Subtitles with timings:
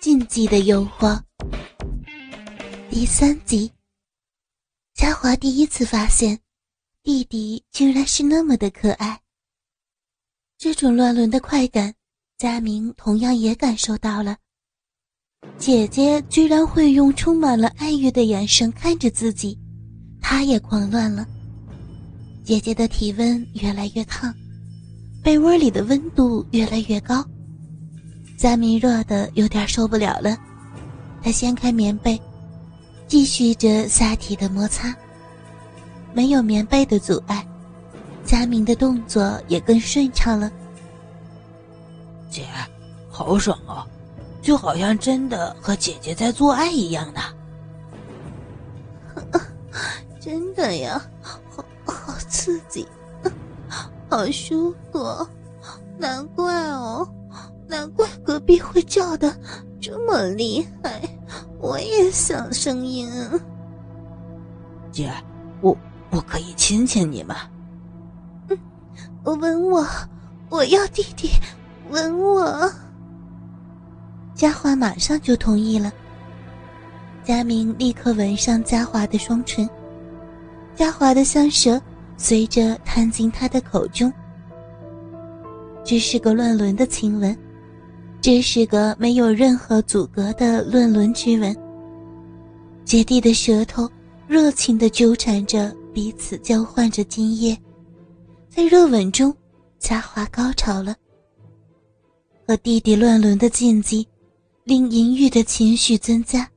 [0.00, 1.20] 禁忌的诱惑。
[2.88, 3.70] 第三集，
[4.94, 6.40] 嘉华第一次发现，
[7.02, 9.20] 弟弟居然是那么的可爱。
[10.56, 11.94] 这种乱伦的快感，
[12.38, 14.38] 佳明同样也感受到了。
[15.58, 19.58] 姐姐居然会用充满了爱欲的眼神看着自己，
[20.18, 21.28] 他也狂乱了。
[22.42, 24.34] 姐姐的体温越来越烫，
[25.22, 27.22] 被窝里的温度越来越高。
[28.40, 30.34] 佳明热的有点受不了了，
[31.22, 32.18] 他掀开棉被，
[33.06, 34.96] 继续着下体的摩擦。
[36.14, 37.46] 没有棉被的阻碍，
[38.24, 40.50] 佳明的动作也更顺畅了。
[42.30, 42.46] 姐，
[43.10, 43.86] 好爽啊！
[44.40, 47.20] 就好像真的和姐姐在做爱一样的，
[50.18, 52.88] 真的呀，好好刺激，
[54.08, 55.28] 好舒服，
[55.98, 57.06] 难怪哦，
[57.70, 59.32] 难怪隔壁会叫的
[59.80, 61.00] 这么厉害，
[61.60, 63.08] 我也想声音。
[64.90, 65.08] 姐，
[65.60, 65.74] 我
[66.10, 67.36] 我可以亲亲你吗？
[68.48, 68.58] 嗯，
[69.24, 69.86] 吻我，
[70.48, 71.30] 我要弟弟
[71.90, 72.68] 吻我。
[74.34, 75.92] 佳华马上就同意了。
[77.22, 79.68] 佳明立刻吻上佳华的双唇，
[80.74, 81.80] 佳华的香舌
[82.16, 84.12] 随着探进他的口中。
[85.84, 87.36] 这是个乱伦的亲吻，
[88.20, 91.56] 这是个没有任何阻隔的乱伦之吻。
[92.84, 93.90] 姐弟的舌头
[94.26, 97.56] 热情地纠缠着彼此，交换着精液，
[98.48, 99.34] 在热吻中，
[99.78, 100.94] 嘉华高潮了。
[102.46, 104.06] 和弟弟乱伦的禁忌。
[104.64, 106.48] 令淫欲的情绪增加。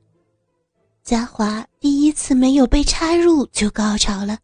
[1.02, 4.38] 嘉华第一次没有被插入就高潮了。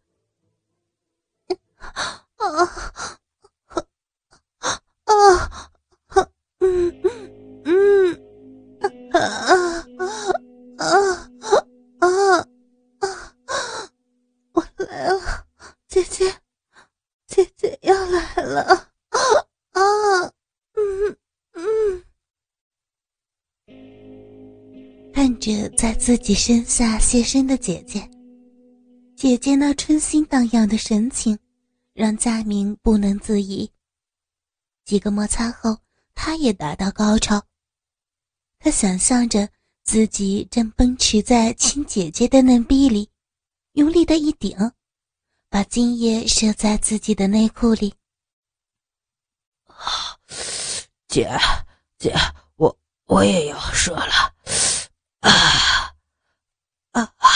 [1.77, 2.25] 啊
[15.01, 15.47] 来了，
[15.87, 16.31] 姐姐，
[17.27, 18.61] 姐姐要来了
[19.71, 19.81] 啊！
[20.75, 21.17] 嗯
[21.53, 22.03] 嗯。
[25.11, 28.07] 看着在自己身下现身的姐姐，
[29.15, 31.37] 姐姐那春心荡漾的神情，
[31.93, 33.71] 让佳明不能自已。
[34.85, 35.79] 几个摩擦后，
[36.13, 37.43] 他也达到高潮。
[38.59, 39.49] 他想象着
[39.83, 43.09] 自己正奔驰在亲姐姐的嫩臂里，
[43.73, 44.55] 用力的一顶，
[45.51, 47.93] 把精液射在自己的内裤里。
[49.65, 50.17] 啊，
[51.09, 51.29] 姐
[51.99, 52.15] 姐，
[52.55, 54.33] 我我也要射了。
[55.19, 55.29] 啊
[56.93, 57.29] 啊啊！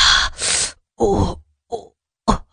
[0.96, 1.94] 哦哦
[2.24, 2.46] 哦！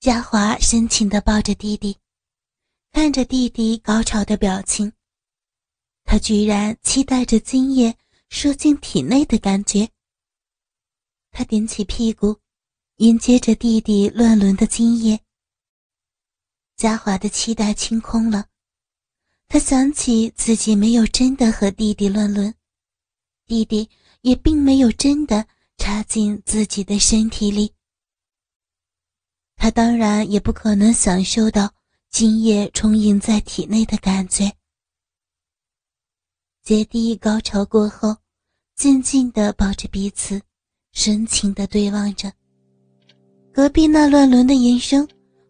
[0.00, 1.96] 嘉华深情的抱着弟弟，
[2.90, 4.92] 看着弟弟高潮的表情，
[6.02, 7.96] 他居然期待着精液
[8.30, 9.88] 射进体内的感觉。
[11.30, 12.40] 他顶起屁股，
[13.02, 15.18] 迎接着弟弟乱伦的今夜。
[16.76, 18.46] 嘉华的期待清空了，
[19.48, 22.54] 他想起自己没有真的和弟弟乱伦。
[23.44, 25.44] 弟弟也并没有真的
[25.78, 27.74] 插进自己的身体里，
[29.56, 31.74] 他当然也不可能享受到
[32.08, 34.52] 精液充盈在体内的感觉。
[36.62, 38.18] 姐弟高潮过后，
[38.76, 40.40] 静静的抱着彼此，
[40.92, 42.32] 深情的对望着。
[43.54, 45.06] 隔壁那乱伦的音声，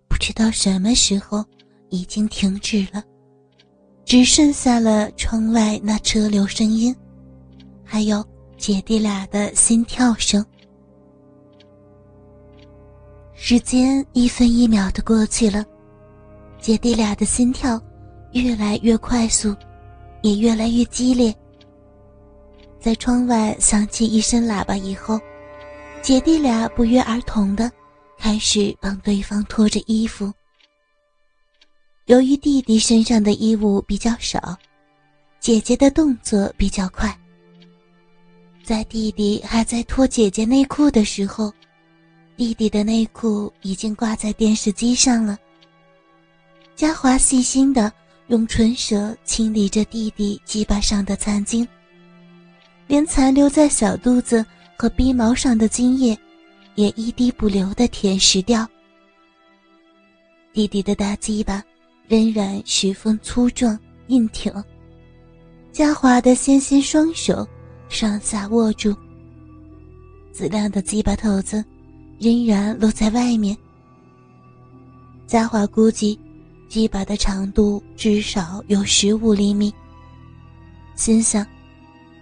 [0.08, 1.44] 不知道什么时候
[1.88, 3.00] 已经停止了，
[4.04, 6.94] 只剩下了窗外那车流声音。
[7.84, 8.24] 还有
[8.56, 10.44] 姐弟俩的心跳声。
[13.34, 15.64] 时间一分一秒的过去了，
[16.58, 17.80] 姐弟俩的心跳
[18.32, 19.54] 越来越快速，
[20.22, 21.32] 也越来越激烈。
[22.80, 25.20] 在窗外响起一声喇叭以后，
[26.02, 27.70] 姐弟俩不约而同的
[28.22, 30.32] 开始帮对方脱着衣服。
[32.06, 34.56] 由于弟弟身上的衣物比较少，
[35.40, 37.18] 姐姐的动作比较快。
[38.62, 41.52] 在弟弟还在脱姐姐内裤的时候，
[42.36, 45.36] 弟弟的内裤已经挂在电视机上了。
[46.76, 47.92] 嘉华细心的
[48.28, 51.66] 用唇舌清理着弟弟鸡巴上的残精，
[52.86, 56.16] 连残留在小肚子和鼻毛上的精液，
[56.74, 58.66] 也一滴不留的舔食掉。
[60.52, 61.62] 弟弟的大鸡巴
[62.06, 63.78] 仍然十分粗壮
[64.08, 64.52] 硬挺，
[65.72, 67.46] 嘉华的纤纤双手。
[67.88, 68.96] 上下握住，
[70.32, 71.62] 子亮的鸡巴头子
[72.18, 73.54] 仍然露在外面。
[75.26, 76.18] 嘉华估计，
[76.70, 79.70] 鸡巴的长度至少有十五厘米。
[80.94, 81.46] 心想，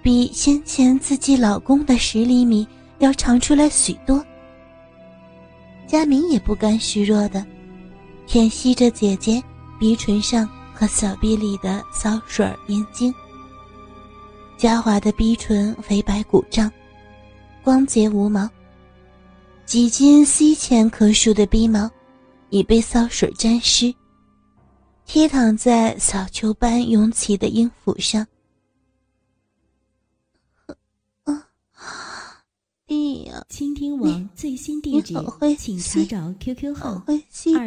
[0.03, 2.67] 比先前自己老公的十厘米
[2.99, 4.21] 要长出来许多。
[5.91, 7.45] 佳明也不甘示弱的
[8.25, 9.43] 舔吸着姐姐
[9.77, 13.13] 鼻唇上和小臂里的骚水眼睛。
[14.57, 16.71] 嘉华的鼻唇肥白鼓胀，
[17.65, 18.49] 光洁无毛，
[19.67, 21.91] 几根细浅可数的鼻毛
[22.51, 23.93] 已被骚水沾湿，
[25.05, 28.25] 贴躺在小球般涌起的阴府上。
[33.49, 35.15] 倾听网最新地址，
[35.57, 37.15] 请查找 QQ 号二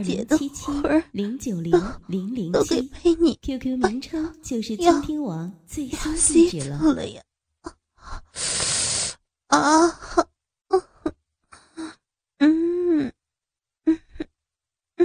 [0.02, 0.74] 零七七
[1.14, 1.72] 零九零
[2.08, 2.90] 零零七
[3.42, 6.78] ，QQ 名称就是倾听网最新地址了。
[9.48, 9.98] 啊！
[12.40, 13.14] 嗯
[13.86, 14.02] 嗯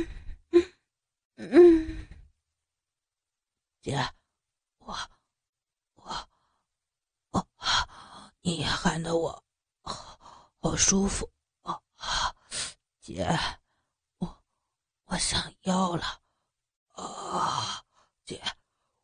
[0.01, 0.05] 嗯
[0.51, 0.65] 嗯
[1.37, 2.09] 嗯，
[3.81, 3.97] 姐，
[4.79, 4.97] 我
[5.95, 6.29] 我
[7.31, 7.47] 我，
[8.43, 9.45] 你喊的我。
[10.61, 11.31] 好舒服
[11.63, 11.81] 啊，
[13.01, 13.25] 姐，
[14.19, 14.43] 我
[15.11, 16.05] 我想要了
[16.93, 17.83] 啊，
[18.27, 18.41] 姐，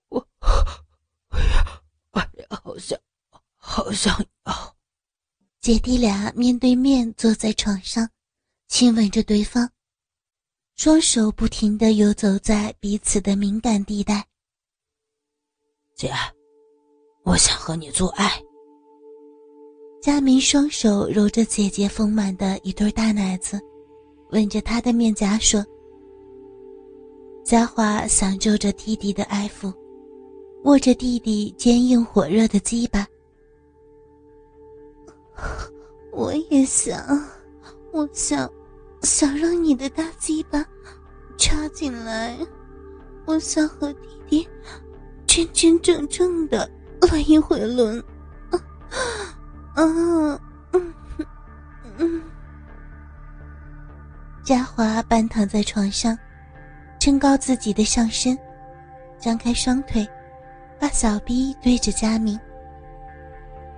[0.09, 0.27] 我
[1.31, 2.99] 哎呀哎呀，好想
[3.57, 4.15] 好想
[4.45, 4.77] 要。
[5.61, 8.07] 姐弟俩面对面坐在床上，
[8.69, 9.67] 亲吻着对方，
[10.77, 14.27] 双手不停的游走在彼此的敏感地带。
[15.97, 16.13] 姐，
[17.25, 18.31] 我想和你做爱。
[20.03, 23.59] 佳明双手揉着姐姐丰满的一对大奶子，
[24.33, 25.65] 吻着她的面颊说
[27.45, 29.71] ：“嘉华享受着弟弟的爱抚，
[30.63, 33.07] 握着弟弟坚硬火热的鸡巴。
[36.11, 36.99] 我也想，
[37.93, 38.51] 我想，
[39.03, 40.65] 想让你的大鸡巴
[41.37, 42.35] 插进来，
[43.27, 44.49] 我想和弟弟
[45.27, 46.67] 真真正正的
[47.13, 48.03] 来一回轮。”
[49.77, 50.41] 嗯
[50.73, 50.95] 嗯
[51.99, 52.23] 嗯，
[54.43, 56.17] 嘉华半躺在床上，
[57.05, 58.35] 撑高自己的上身，
[59.19, 60.09] 张开双腿，
[60.81, 62.41] 把小臂对着佳明。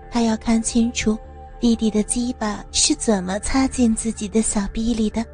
[0.08, 1.18] 他要看清楚
[1.58, 5.26] 弟弟的鸡巴是怎么插进自己的小臂里的。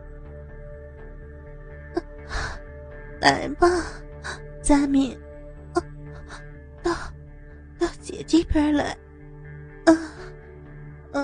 [3.20, 3.68] 来吧，
[4.62, 5.14] 佳明，
[6.82, 6.94] 到
[7.78, 8.96] 到姐这边来。
[9.84, 9.94] 嗯，
[11.12, 11.20] 啊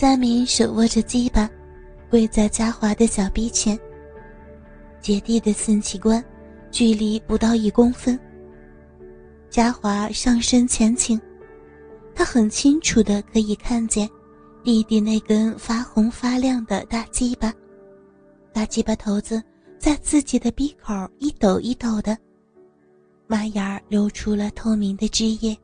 [0.00, 1.46] 佳明手握着鸡巴，
[2.08, 3.78] 跪在嘉华的小臂前。
[4.98, 6.24] 姐弟的性器官
[6.70, 8.18] 距离不到一公分。
[9.50, 11.20] 嘉华上身前倾，
[12.14, 14.08] 他很清楚的可以看见
[14.64, 17.52] 弟弟那根发红发亮的大鸡巴，
[18.54, 19.42] 大鸡巴头子
[19.78, 22.16] 在自己的鼻口一抖一抖的。
[23.26, 25.54] 马眼儿流出了透明的汁液，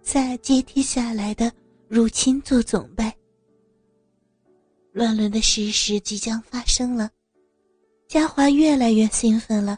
[0.00, 1.52] 在阶梯下来的
[1.90, 3.12] 入侵做总备。
[4.92, 7.10] 乱伦的事实即将发生了，
[8.06, 9.76] 嘉华越来越兴奋了。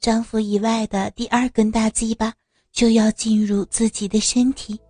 [0.00, 2.32] 丈夫以外的第二根大鸡巴
[2.72, 4.80] 就要进入自己的身体，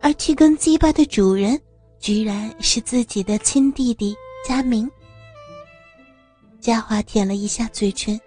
[0.00, 1.56] 而这根鸡巴的主人
[2.00, 4.90] 居然是自己的亲弟弟佳明。
[6.60, 8.20] 嘉华舔了一下嘴唇。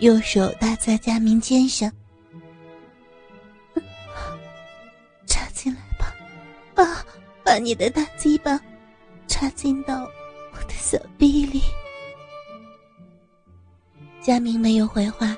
[0.00, 1.90] 右手搭在佳明肩上，
[6.74, 6.84] 把
[7.44, 8.60] 把你的大鸡巴
[9.26, 10.02] 插进到
[10.52, 11.62] 我的小臂里。
[14.22, 15.36] 佳明没有回话，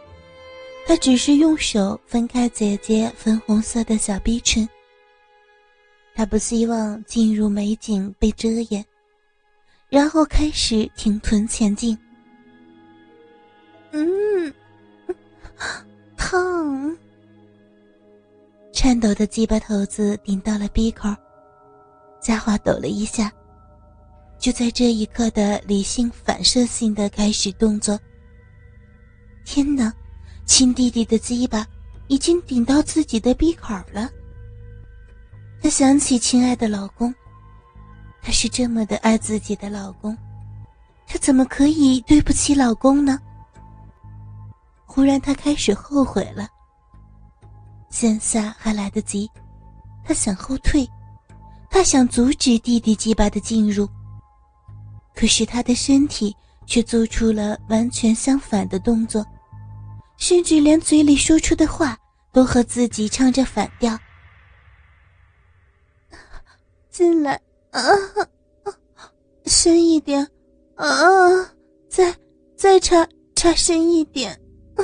[0.87, 4.69] 他只是用手分开姐姐粉红色的小逼唇。
[6.15, 8.85] 他不希望进入美景被遮掩，
[9.89, 11.99] 然后开始挺臀前进。
[13.91, 14.55] 嗯，
[16.17, 16.97] 烫！
[18.73, 21.09] 颤抖的鸡巴头子顶到了鼻口，
[22.27, 23.33] 佳华抖了一下。
[24.37, 27.97] 就在这一刻的理性反射性的开始动作。
[29.45, 29.93] 天哪，
[30.45, 31.65] 亲弟弟的鸡巴
[32.09, 34.11] 已经顶到自己的鼻口了。
[35.63, 37.15] 他想起亲爱的老公，
[38.21, 40.17] 他是这么的爱自己的老公，
[41.07, 43.21] 他怎么可以对不起老公呢？
[44.85, 46.49] 忽然，他开始后悔了。
[47.89, 49.31] 现在还来得及，
[50.05, 50.89] 他想后退，
[51.77, 53.87] 他想阻止弟弟鸡巴的进入。
[55.15, 59.23] 可是他的身体却做出了完全相反的动作，
[60.17, 61.95] 甚至连嘴里说出的话
[62.33, 63.99] 都和自己唱着反调。
[66.89, 67.39] 进来
[67.73, 67.83] 啊，
[69.45, 70.27] 深一点
[70.77, 70.87] 啊，
[71.91, 72.17] 再
[72.57, 74.33] 再插插深一点。
[74.77, 74.83] 啊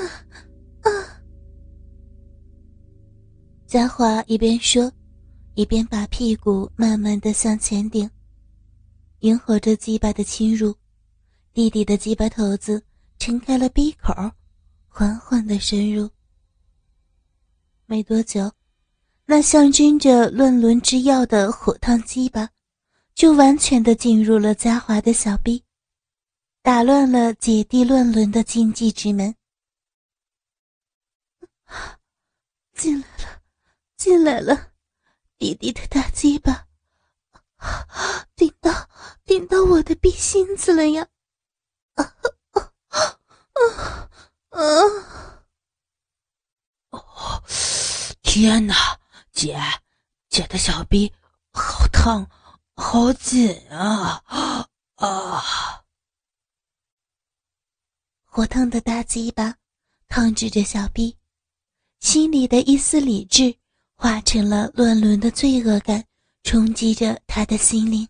[0.82, 0.90] 啊！
[3.66, 4.92] 嘉华一边说，
[5.54, 8.11] 一边把屁股慢慢的向前顶，
[9.21, 10.75] 迎合着鸡巴的侵入。
[11.52, 12.82] 弟弟的鸡巴头子
[13.18, 14.14] 撑开了鼻口，
[14.88, 16.09] 缓缓的深入。
[17.85, 18.50] 没多久，
[19.26, 22.49] 那象征着乱伦之药的火烫鸡巴，
[23.14, 25.62] 就完全的进入了嘉华的小臂，
[26.62, 29.35] 打乱了姐弟乱伦的禁忌之门。
[32.75, 33.42] 进来了，
[33.99, 34.71] 进来了，
[35.42, 36.68] 弟弟的大鸡巴，
[38.37, 38.88] 顶到
[39.25, 41.08] 顶到我的臂心子了呀！
[41.94, 42.14] 啊
[42.52, 42.72] 啊
[43.50, 44.08] 啊
[44.50, 44.62] 啊！
[46.90, 47.42] 哦，
[48.22, 49.00] 天哪，
[49.32, 49.61] 姐，
[50.28, 51.12] 姐的小臂
[51.52, 52.25] 好烫，
[52.76, 54.22] 好紧啊！
[54.94, 55.84] 啊！
[58.26, 59.56] 火烫的大鸡巴
[60.06, 61.18] 烫制着小臂，
[61.99, 63.58] 心里的一丝理智
[64.02, 66.04] 化成了乱伦的罪恶感，
[66.42, 68.09] 冲击着他的心灵。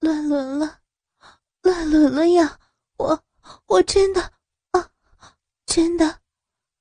[0.00, 0.80] 乱伦了！
[1.62, 2.60] 乱伦了呀！
[2.98, 3.24] 我
[3.64, 4.34] 我真的
[4.72, 4.90] 啊，
[5.64, 6.20] 真的，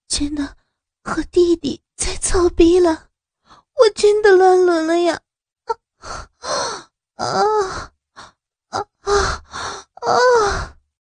[0.10, 0.58] 真的
[1.02, 3.10] 和弟弟在操逼了！
[3.46, 5.22] 我真的乱伦了呀！
[7.16, 7.94] 啊啊
[8.68, 9.44] 啊啊
[10.06, 10.77] 啊！